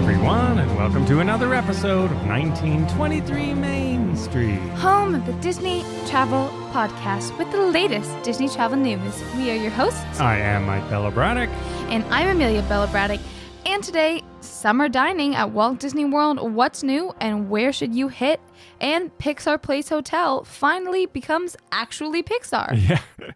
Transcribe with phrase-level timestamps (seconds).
[0.00, 4.58] everyone, and welcome to another episode of 1923 Main Street.
[4.78, 9.22] home of the Disney Travel Podcast with the latest Disney travel news.
[9.36, 11.50] We are your hosts, I am Mike Bella Braddock.
[11.90, 13.20] and I'm Amelia Bella Braddock.
[13.66, 16.40] And today, summer dining at Walt Disney World.
[16.54, 18.40] What's new and where should you hit?
[18.80, 22.68] And Pixar Place Hotel finally becomes actually Pixar.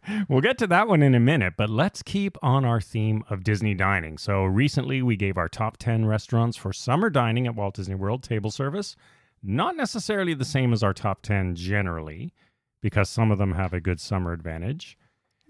[0.07, 3.23] Yeah, we'll get to that one in a minute, but let's keep on our theme
[3.29, 4.17] of Disney dining.
[4.19, 8.23] So, recently we gave our top 10 restaurants for summer dining at Walt Disney World
[8.23, 8.97] table service.
[9.43, 12.33] Not necessarily the same as our top 10 generally,
[12.81, 14.97] because some of them have a good summer advantage.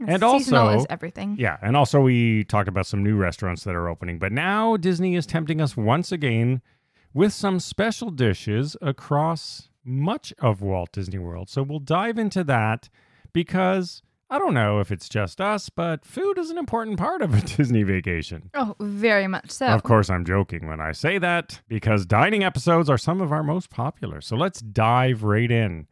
[0.00, 1.36] And Seasonal also- is everything.
[1.38, 4.18] Yeah, and also we talked about some new restaurants that are opening.
[4.18, 6.60] But now Disney is tempting us once again
[7.12, 11.48] with some special dishes across much of Walt Disney World.
[11.48, 12.88] So we'll dive into that
[13.32, 17.34] because I don't know if it's just us, but food is an important part of
[17.34, 18.50] a Disney vacation.
[18.54, 19.66] Oh, very much so.
[19.66, 23.42] Of course, I'm joking when I say that because dining episodes are some of our
[23.42, 24.20] most popular.
[24.20, 25.86] So let's dive right in.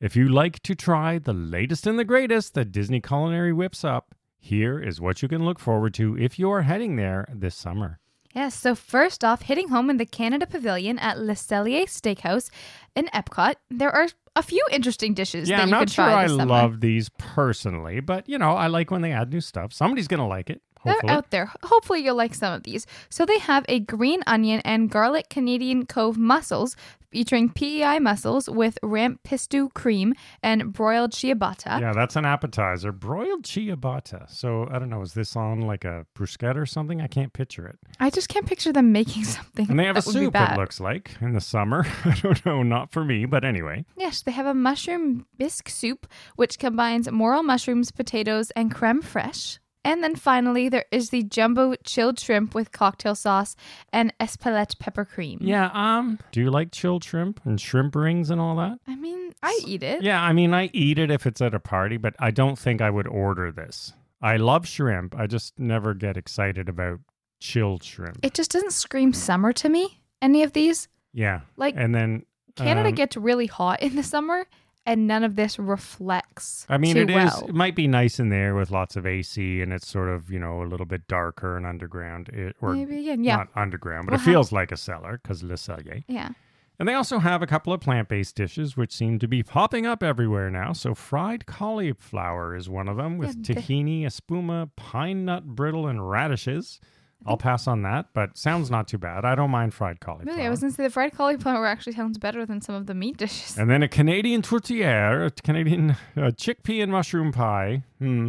[0.00, 4.14] If you like to try the latest and the greatest that Disney Culinary whips up,
[4.38, 8.00] here is what you can look forward to if you are heading there this summer.
[8.34, 12.50] Yes, so first off, hitting home in the Canada Pavilion at Le Cellier Steakhouse
[12.96, 16.24] in Epcot, there are a few interesting dishes yeah, that I'm you not sure try
[16.24, 16.46] I summer.
[16.46, 19.72] love these personally, but you know, I like when they add new stuff.
[19.72, 20.60] Somebody's going to like it.
[20.84, 21.50] They're out there.
[21.62, 22.86] Hopefully, you'll like some of these.
[23.08, 26.76] So, they have a green onion and garlic Canadian Cove mussels
[27.14, 31.80] featuring PEI mussels with ramp pistou cream and broiled ciabatta.
[31.80, 32.90] Yeah, that's an appetizer.
[32.90, 34.28] Broiled ciabatta.
[34.28, 37.00] So I don't know, is this on like a bruschetta or something?
[37.00, 37.78] I can't picture it.
[38.00, 39.70] I just can't picture them making something.
[39.70, 41.86] And they have a soup, it looks like, in the summer.
[42.04, 43.84] I don't know, not for me, but anyway.
[43.96, 49.60] Yes, they have a mushroom bisque soup, which combines morel mushrooms, potatoes, and creme fraiche.
[49.84, 53.54] And then finally, there is the jumbo chilled shrimp with cocktail sauce
[53.92, 55.38] and espelette pepper cream.
[55.42, 58.78] Yeah, um, do you like chilled shrimp and shrimp rings and all that?
[58.88, 60.02] I mean, I eat it.
[60.02, 62.80] Yeah, I mean, I eat it if it's at a party, but I don't think
[62.80, 63.92] I would order this.
[64.22, 65.14] I love shrimp.
[65.18, 67.00] I just never get excited about
[67.40, 68.20] chilled shrimp.
[68.22, 70.88] It just doesn't scream summer to me, any of these.
[71.12, 71.40] yeah.
[71.58, 72.24] Like, And then
[72.56, 74.46] Canada um, gets really hot in the summer,
[74.86, 77.14] and none of this reflects I mean, it is.
[77.16, 77.44] well.
[77.48, 80.38] It might be nice in there with lots of AC, and it's sort of you
[80.38, 84.12] know a little bit darker and underground, it, or Maybe again, yeah, not underground, but
[84.12, 86.04] Well, it how- feels like a cellar because Le Cellier.
[86.08, 86.30] yeah.
[86.76, 90.02] And they also have a couple of plant-based dishes which seem to be popping up
[90.02, 90.72] everywhere now.
[90.72, 96.10] So fried cauliflower is one of them with Yeah, tahini, espuma, pine nut brittle, and
[96.10, 96.80] radishes.
[97.26, 99.24] I'll pass on that, but sounds not too bad.
[99.24, 100.34] I don't mind fried cauliflower.
[100.34, 102.94] Really, I was gonna say the fried cauliflower actually sounds better than some of the
[102.94, 103.56] meat dishes.
[103.56, 108.28] And then a Canadian tourtière, a Canadian uh, chickpea and mushroom pie hmm,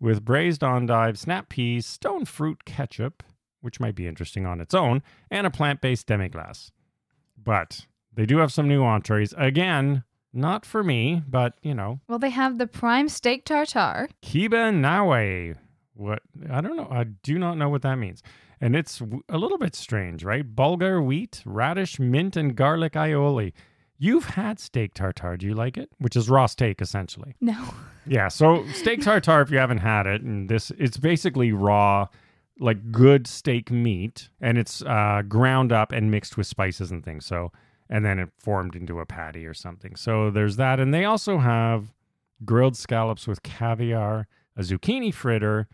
[0.00, 3.22] with braised endive, snap peas, stone fruit ketchup,
[3.60, 6.72] which might be interesting on its own, and a plant based demi-glace.
[7.42, 9.32] But they do have some new entrees.
[9.36, 14.08] Again, not for me, but you know, Well, they have the prime steak tartare.
[14.22, 15.56] Kibbeh Nayeh.
[15.94, 16.22] What?
[16.50, 16.88] I don't know.
[16.90, 18.22] I do not know what that means.
[18.60, 20.44] And it's a little bit strange, right?
[20.54, 23.52] Bulgar wheat, radish, mint, and garlic aioli.
[23.98, 25.36] You've had steak tartare.
[25.36, 25.90] Do you like it?
[25.98, 27.34] Which is raw steak, essentially.
[27.40, 27.74] No,
[28.06, 28.28] Yeah.
[28.28, 32.08] So steak tartare, if you haven't had it, and this, it's basically raw,
[32.58, 37.24] like good steak meat, and it's uh, ground up and mixed with spices and things.
[37.24, 37.52] So,
[37.88, 39.94] and then it formed into a patty or something.
[39.94, 41.92] So there's that, and they also have
[42.44, 44.26] grilled scallops with caviar,
[44.56, 45.68] a zucchini fritter,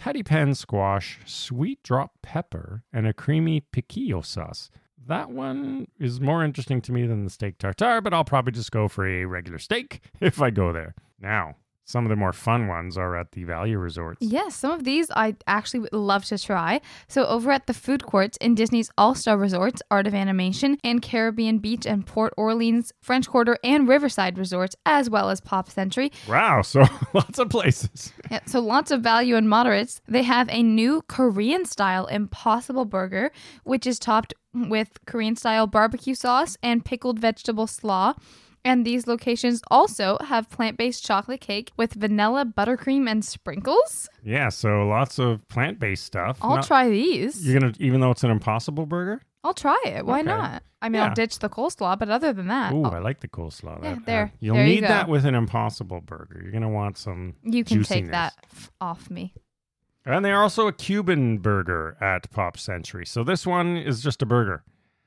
[0.00, 4.70] patty pan squash, sweet drop pepper, and a creamy piquillo sauce.
[5.06, 8.72] That one is more interesting to me than the steak tartare, but I'll probably just
[8.72, 10.94] go for a regular steak if I go there.
[11.20, 14.18] Now, some of the more fun ones are at the value resorts.
[14.20, 16.80] Yes, some of these I actually would love to try.
[17.08, 21.02] So, over at the food courts in Disney's All Star Resorts, Art of Animation, and
[21.02, 26.12] Caribbean Beach and Port Orleans, French Quarter, and Riverside Resorts, as well as Pop Century.
[26.28, 28.12] Wow, so lots of places.
[28.30, 30.00] Yeah, so, lots of value and moderates.
[30.06, 33.32] They have a new Korean style Impossible Burger,
[33.64, 38.14] which is topped with Korean style barbecue sauce and pickled vegetable slaw.
[38.64, 44.08] And these locations also have plant based chocolate cake with vanilla buttercream and sprinkles.
[44.22, 46.38] Yeah, so lots of plant based stuff.
[46.42, 47.46] I'll Not- try these.
[47.46, 49.22] You're gonna, even though it's an impossible burger.
[49.42, 50.04] I'll try it.
[50.04, 50.28] Why Okay.
[50.28, 50.62] not?
[50.82, 51.08] I mean, Yeah.
[51.08, 53.82] I'll ditch the coleslaw, but other than that, Ooh, I'll- I like the coleslaw.
[53.82, 54.24] Yeah, there.
[54.24, 54.88] uh, you'll There you need go.
[54.88, 56.40] that with an impossible burger.
[56.42, 57.36] You're gonna want some.
[57.42, 58.10] you can take juiciness.
[58.10, 59.32] that f- off me.
[60.04, 63.06] And they're also a Cuban burger at Pop Century.
[63.06, 64.64] So this one is just a burger.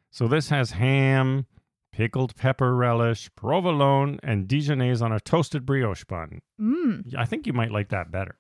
[0.10, 1.46] So this has ham,
[1.94, 6.42] pickled pepper relish, provolone, and Dijonnaise on a toasted brioche bun.
[6.60, 7.16] Mmm.
[7.18, 8.36] I think you might like that better.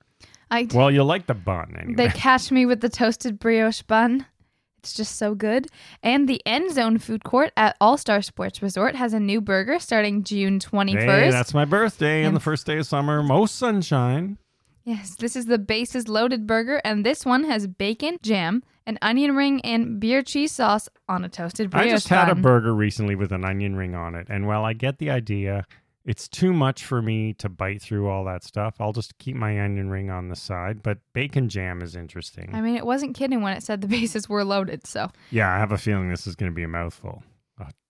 [0.51, 1.95] I Well, you'll like the bun anyway.
[1.95, 4.25] they catch me with the toasted brioche bun.
[4.79, 5.67] It's just so good.
[6.03, 9.79] And the End Zone Food Court at All Star Sports Resort has a new burger
[9.79, 11.23] starting June 21st.
[11.23, 13.23] Hey, that's my birthday and And- the first day of summer.
[13.23, 14.37] Most sunshine.
[14.83, 19.35] Yes, this is the Bases Loaded Burger, and this one has bacon, jam, an onion
[19.35, 23.15] ring, and beer cheese sauce on a toasted brioche I just had a burger recently
[23.15, 25.65] with an onion ring on it, and while I get the idea,
[26.05, 28.75] it's too much for me to bite through all that stuff.
[28.79, 32.49] I'll just keep my onion ring on the side, but bacon jam is interesting.
[32.53, 35.09] I mean, it wasn't kidding when it said the bases were loaded, so.
[35.31, 37.23] yeah, I have a feeling this is going to be a mouthful.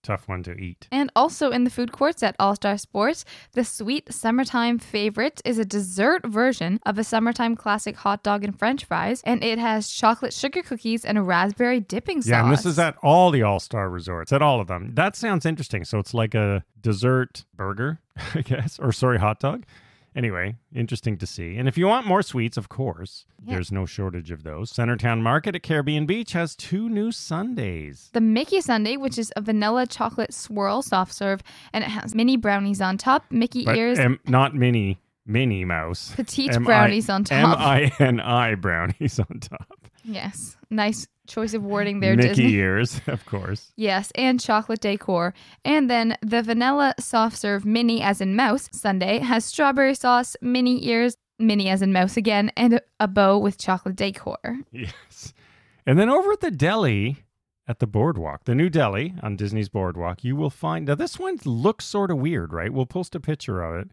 [0.04, 0.86] Tough one to eat.
[0.92, 5.58] And also in the food courts at All Star Sports, the sweet summertime favorite is
[5.58, 9.88] a dessert version of a summertime classic hot dog and french fries, and it has
[9.88, 12.30] chocolate sugar cookies and a raspberry dipping sauce.
[12.30, 14.90] Yeah, and this is at all the All Star resorts, at all of them.
[14.94, 15.84] That sounds interesting.
[15.84, 18.00] So it's like a dessert burger,
[18.34, 19.64] I guess, or sorry, hot dog.
[20.16, 21.56] Anyway, interesting to see.
[21.56, 23.54] And if you want more sweets, of course, Yeah.
[23.54, 24.72] there's no shortage of those.
[24.72, 28.10] Centertown Market at Caribbean Beach has two new sundaes.
[28.12, 32.36] The Mickey Sundae, which is a vanilla chocolate swirl soft serve, and it has mini
[32.36, 36.12] brownies on top, Mickey But ears, M- not mini, Minnie Mouse.
[36.14, 37.58] petite M I- brownies on top.
[37.58, 39.88] M-I-N-I brownies on top.
[40.04, 42.52] Yes, nice choice of wording there, Mickey Disney.
[42.54, 43.72] ears, of course.
[43.76, 45.34] Yes, and chocolate decor.
[45.64, 50.86] And then the vanilla soft serve mini as in mouse Sundae has strawberry sauce, mini
[50.86, 54.58] ears, mini as in mouse again, and a, a bow with chocolate decor.
[54.72, 55.32] Yes.
[55.86, 57.24] And then over at the deli
[57.66, 61.38] at the boardwalk, the new deli on Disney's boardwalk, you will find now this one
[61.44, 62.72] looks sort of weird, right?
[62.72, 63.90] We'll post a picture of it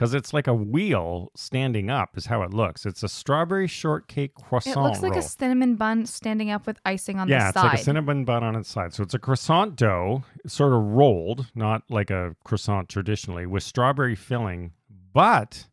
[0.00, 2.86] because it's like a wheel standing up, is how it looks.
[2.86, 4.78] It's a strawberry shortcake croissant.
[4.78, 5.20] It looks like roll.
[5.20, 7.64] a cinnamon bun standing up with icing on yeah, the side.
[7.64, 8.94] Yeah, it's like a cinnamon bun on its side.
[8.94, 14.14] So it's a croissant dough, sort of rolled, not like a croissant traditionally, with strawberry
[14.14, 14.72] filling,
[15.12, 15.66] but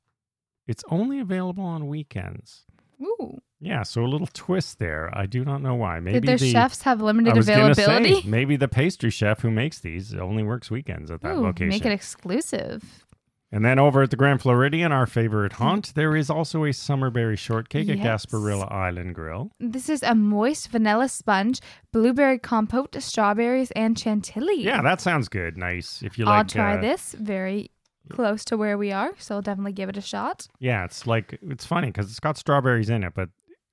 [0.67, 2.65] it's only available on weekends.
[3.01, 3.37] Ooh.
[3.61, 5.09] Yeah, so a little twist there.
[5.13, 6.01] I do not know why.
[6.01, 8.21] Maybe Did their the chefs have I limited availability?
[8.23, 11.69] say, maybe the pastry chef who makes these only works weekends at that Ooh, location.
[11.69, 13.06] make it exclusive.
[13.51, 17.37] And then over at the Grand Floridian, our favorite haunt, there is also a summerberry
[17.37, 19.51] shortcake at Gasparilla Island Grill.
[19.59, 21.61] This is a moist vanilla sponge,
[21.93, 24.63] blueberry compote, strawberries, and chantilly.
[24.63, 25.57] Yeah, that sounds good.
[25.57, 26.01] Nice.
[26.03, 26.37] If you like.
[26.37, 27.13] I'll try uh, this.
[27.13, 27.71] Very
[28.09, 30.47] close to where we are, so I'll definitely give it a shot.
[30.59, 33.29] Yeah, it's like it's funny because it's got strawberries in it, but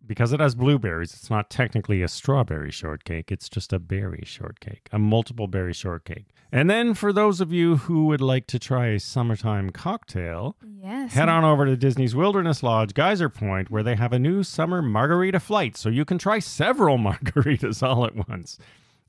[0.06, 3.32] because it has blueberries, it's not technically a strawberry shortcake.
[3.32, 6.26] It's just a berry shortcake, a multiple berry shortcake.
[6.52, 11.14] And then for those of you who would like to try a summertime cocktail, Yes.
[11.14, 14.82] head on over to Disney's Wilderness Lodge, Geyser Point, where they have a new summer
[14.82, 18.58] margarita flight, so you can try several margaritas all at once.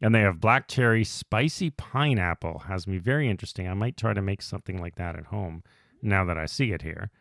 [0.01, 2.59] And they have black cherry, spicy pineapple.
[2.67, 3.67] Has me very interesting.
[3.67, 5.63] I might try to make something like that at home
[6.01, 7.11] now that I see it here.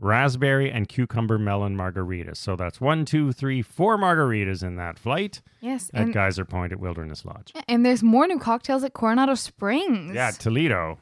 [0.00, 2.38] Raspberry and cucumber melon margaritas.
[2.38, 5.90] So that's one, two, three, four margaritas in that flight Yes.
[5.94, 7.52] at Geyser Point at Wilderness Lodge.
[7.68, 10.14] and there's more new cocktails at Coronado Springs.
[10.14, 10.98] Yeah, Toledo.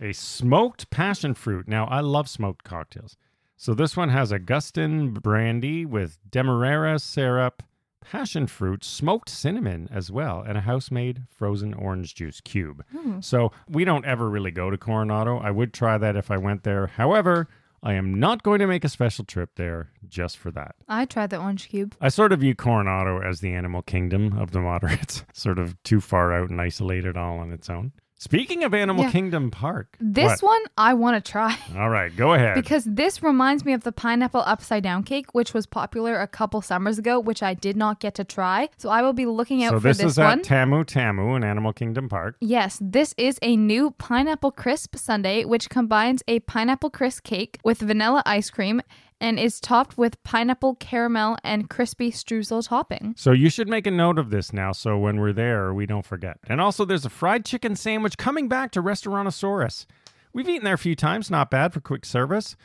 [0.00, 1.68] A smoked passion fruit.
[1.68, 3.16] Now, I love smoked cocktails.
[3.56, 7.62] So this one has Augustin brandy with demerara syrup,
[8.00, 12.84] passion fruit, smoked cinnamon as well, and a house-made frozen orange juice cube.
[12.92, 13.18] Ooh.
[13.22, 15.38] So we don't ever really go to Coronado.
[15.38, 16.88] I would try that if I went there.
[16.88, 17.46] However,
[17.82, 20.76] I am not going to make a special trip there just for that.
[20.88, 21.96] I tried the orange cube.
[22.00, 26.00] I sort of view Coronado as the animal kingdom of the moderates, sort of too
[26.00, 27.92] far out and isolated all on its own.
[28.22, 29.10] Speaking of Animal Yeah.
[29.10, 32.54] Kingdom Park, This one I want to try All right, go ahead.
[32.54, 36.62] because this reminds me of the pineapple upside down cake, which was popular a couple
[36.62, 38.68] summers ago, which I did not get to try.
[38.76, 40.38] So I will be looking out so for this, this, is one.
[40.38, 42.36] at Tamu Tamu in Animal Kingdom Park.
[42.38, 47.80] Yes, this is a new pineapple crisp sundae, which combines a pineapple crisp cake with
[47.80, 48.82] vanilla ice cream
[49.22, 53.14] and is topped with pineapple caramel and crispy streusel topping.
[53.16, 56.04] So you should make a note of this now so when we're there, we don't
[56.04, 56.38] forget.
[56.48, 59.86] And also, there's a fried chicken sandwich coming back to Restaurantosaurus.
[60.32, 62.56] We've eaten there a few times, not bad for quick service.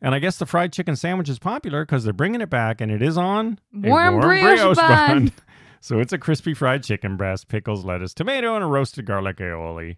[0.00, 2.90] And I guess the fried chicken sandwich is popular because they're bringing it back and
[2.90, 5.32] it is on a Warm brioche bun.
[5.80, 9.96] so it's a crispy fried chicken breast, pickles, lettuce, tomato, and a roasted garlic aioli.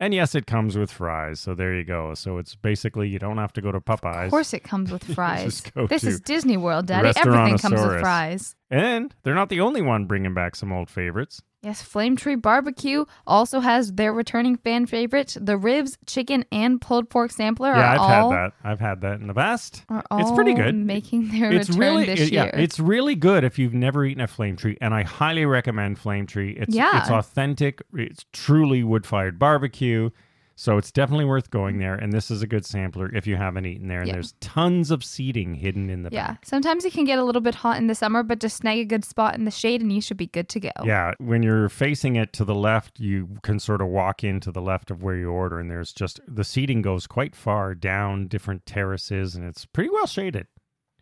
[0.00, 1.40] And yes, it comes with fries.
[1.40, 2.14] So there you go.
[2.14, 4.26] So it's basically you don't have to go to Popeyes.
[4.26, 5.62] Of course, it comes with fries.
[5.88, 7.12] This to is Disney World, Daddy.
[7.16, 8.54] Everything comes with fries.
[8.70, 11.42] And they're not the only one bringing back some old favorites.
[11.62, 17.10] Yes, Flame Tree Barbecue also has their returning fan favorite, the ribs, chicken, and pulled
[17.10, 17.70] pork sampler.
[17.74, 18.52] Yeah, I've all, had that.
[18.62, 19.84] I've had that in the past.
[20.12, 20.76] It's pretty good.
[20.76, 24.20] Making their It's return really, this it- yeah, it's really good if you've never eaten
[24.22, 26.52] a flame tree, and I highly recommend flame tree.
[26.52, 27.00] It's Yeah.
[27.00, 27.82] it's authentic.
[27.92, 30.10] It's truly wood fired barbecue.
[30.58, 31.82] So it's definitely worth going mm-hmm.
[31.82, 31.94] there.
[31.94, 34.00] And this is a good sampler if you haven't eaten there.
[34.00, 34.14] And Yeah.
[34.14, 36.32] there's tons of seating hidden in the Yeah.
[36.32, 36.44] back.
[36.44, 38.84] Sometimes it can get a little bit hot in the summer, but just snag a
[38.84, 40.70] good spot in the shade and you should be good to go.
[40.84, 44.50] Yeah, when you're facing it to the left, you can sort of walk in to
[44.50, 48.26] the left of where you order, and there's just the seating goes quite far down
[48.26, 50.48] different terraces, and it's pretty well shaded.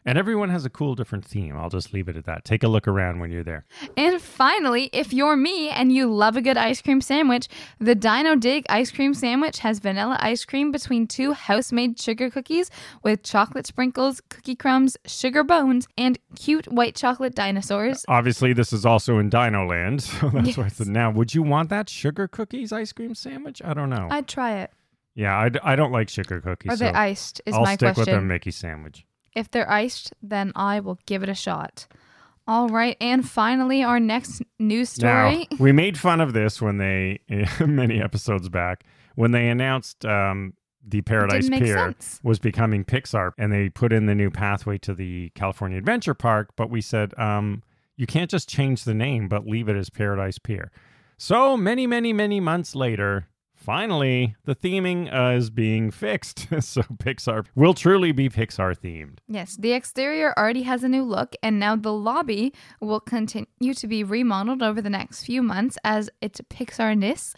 [0.07, 1.57] And everyone has a cool different theme.
[1.57, 2.45] I'll just leave it at that.
[2.45, 3.65] Take a look around when you're there.
[3.97, 7.49] And finally, if you're me and you love a good ice cream sandwich,
[7.81, 12.31] the Dino Dig ice cream sandwich has vanilla ice cream between two house made sugar
[12.31, 12.71] cookies
[13.03, 18.05] with chocolate sprinkles, cookie crumbs, sugar bones, and cute white chocolate dinosaurs.
[18.09, 20.87] Uh, obviously, this is also in Dino Land, so that's why it's Yes.
[20.89, 21.11] now.
[21.11, 23.61] Would you want that sugar cookies ice cream sandwich?
[23.65, 24.07] I don't know.
[24.09, 24.71] I'd try it.
[25.17, 26.71] yeah, I, d- I don't like sugar cookies.
[26.71, 27.41] Are they iced?
[27.45, 28.29] Is I'll my stick with question.
[28.29, 29.05] Mickey sandwich.
[29.37, 31.87] If they're iced, then I will give it a shot.
[32.49, 35.47] All right, and finally, our next news story.
[35.51, 37.21] Now, we made fun of this when they,
[37.61, 40.55] many episodes back, when they announced um,
[40.87, 42.21] the Paradise Pier sense.
[42.23, 46.51] was becoming Pixar and they put in the new pathway to the California Adventure Park.
[46.57, 47.63] But we said, um,
[47.97, 50.71] you can't just change the name, but leave it as Paradise Pier.
[51.19, 53.27] So many, many, many months later,
[53.67, 56.47] finally, the theming uh, is being fixed.
[56.61, 59.19] so Pixar will truly be Pixar themed.
[59.27, 63.87] Yes, the exterior already has a new look, and now the lobby will continue to
[63.89, 67.35] be remodeled over the next few months as its Pixar-ness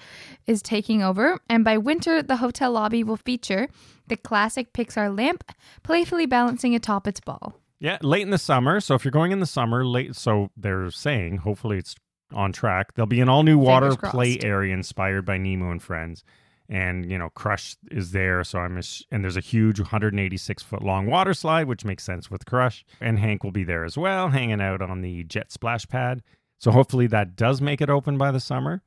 [0.47, 1.41] is taking over.
[1.49, 3.69] And by winter, the hotel lobby will feature
[4.07, 5.51] the classic Pixar lamp
[5.83, 7.55] playfully balancing atop its ball.
[7.81, 8.81] Yeah, late in the summer.
[8.81, 10.15] So if you're going in the summer, late.
[10.17, 11.95] So they're saying, hopefully it's
[12.33, 12.95] on track.
[12.95, 16.25] There'll be an all new water Fingers play area inspired by Nemo and Friends,
[16.69, 18.45] and you know Crush is there.
[18.45, 18.81] So I'm
[19.11, 22.85] and there's a huge 186 foot long water slide, which makes sense with Crush.
[23.01, 26.23] And Hank will be there as well, hanging out on the jet splash pad.
[26.59, 28.83] So hopefully that does make it open by the summer.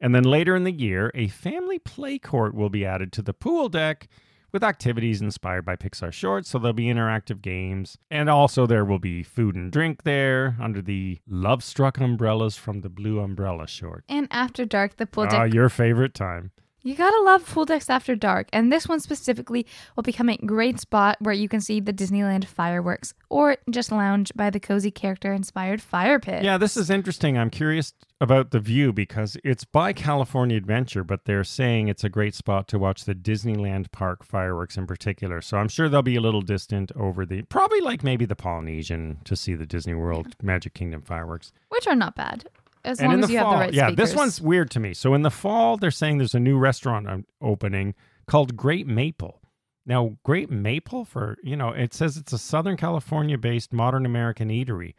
[0.00, 3.32] And then later in the year, a family play court will be added to the
[3.32, 4.08] pool deck
[4.52, 6.50] with activities inspired by Pixar shorts.
[6.50, 7.96] So there'll be interactive games.
[8.10, 12.82] And also there will be food and drink there under the Love Struck umbrellas from
[12.82, 14.04] the Blue Umbrella short.
[14.08, 15.54] And after dark, the pool Ah, deck.
[15.54, 16.50] your favorite time.
[16.82, 20.80] You gotta love pool decks after dark, and this one specifically will become a great
[20.80, 25.80] spot where you can see the Disneyland fireworks, or just lounge by the cozy character-inspired
[25.80, 26.42] fire pit.
[26.42, 27.38] Yeah, this is interesting.
[27.38, 32.08] I'm curious about the view because it's by California Adventure, but they're saying it's a
[32.08, 35.40] great spot to watch the Disneyland Park fireworks in particular.
[35.40, 39.18] So I'm sure they'll be a little distant over the, probably like maybe the Polynesian
[39.24, 41.52] to see the Disney World Magic Kingdom fireworks.
[41.68, 42.44] which are not bad
[42.84, 44.08] as and long in as the you fall, have the right yeah, speakers.
[44.10, 44.94] this one's weird to me.
[44.94, 47.94] So in the fall, they're saying there's a new restaurant um, opening
[48.26, 49.40] called Great Maple.
[49.84, 54.94] Now, Great Maple for you know, it says it's a Southern California-based modern American eatery.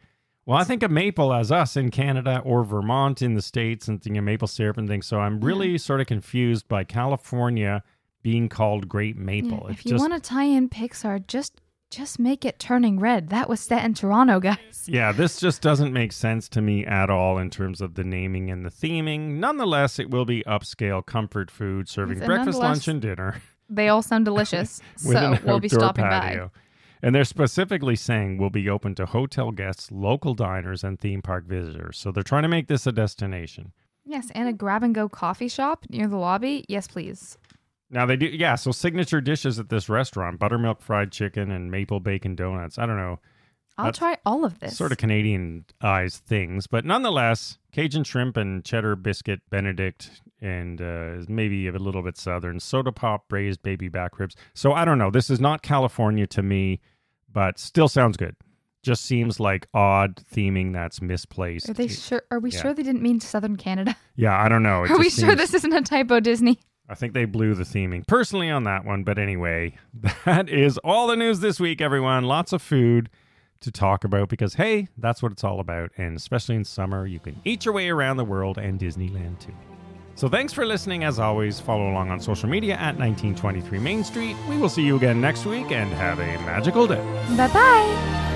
[0.46, 4.02] Well, I think of maple as us in Canada or Vermont in the states, and
[4.02, 5.06] thinking of maple syrup and things.
[5.06, 7.82] So I'm really sort of confused by California
[8.22, 9.66] being called Great Yeah, Maple.
[9.68, 11.62] if It's you just want to tie in Pixar, just
[11.94, 13.28] just make it turning red.
[13.28, 14.84] That was set in Toronto, guys.
[14.86, 18.50] Yeah, this just doesn't make sense to me at all in terms of the naming
[18.50, 19.36] and the theming.
[19.38, 24.02] Nonetheless, it will be upscale comfort food serving and breakfast, lunch, and dinner They all
[24.02, 26.50] sound delicious, so we'll be stopping patio.
[27.02, 31.44] And they're specifically saying we'll be open to hotel guests, local diners, and theme park
[31.44, 31.98] visitors.
[31.98, 33.72] So they're trying to make this a destination.
[34.04, 36.64] Yes, and a grab and go coffee shop near the lobby.
[36.68, 37.38] Yes, please.
[37.94, 38.56] Now they do, yeah.
[38.56, 42.76] So signature dishes at this restaurant: buttermilk fried chicken and maple bacon donuts.
[42.76, 43.20] I don't know,
[43.78, 44.76] I'll That's try all of this.
[44.76, 50.10] sort of Canadianized things, but nonetheless, Cajun shrimp and cheddar biscuit Benedict,
[50.40, 54.34] and uh, maybe a little bit southern soda pop, braised baby back ribs.
[54.54, 55.10] So I don't know.
[55.10, 56.80] This is not California to me,
[57.32, 58.34] but still sounds good.
[58.82, 61.68] Just seems like odd theming that's misplaced.
[61.70, 62.22] Are they sure?
[62.30, 62.60] Are we Yeah.
[62.60, 63.96] sure they didn't mean Southern Canada?
[64.16, 64.84] yeah, I don't know.
[64.84, 66.58] It Are we just sure this isn't a typo, Disney?
[66.88, 69.04] I think they blew the theming personally on that one.
[69.04, 69.76] But anyway,
[70.24, 72.24] that is all the news this week, everyone.
[72.24, 73.08] Lots of food
[73.60, 75.90] to talk about because, hey, that's what it's all about.
[75.96, 79.54] And especially in summer, you can eat your way around the world and Disneyland too.
[80.16, 81.02] So thanks for listening.
[81.02, 84.36] As always, follow along on social media at 1923 Main Street.
[84.48, 87.02] We will see you again next week and have a magical day.
[87.36, 88.30] Bye bye.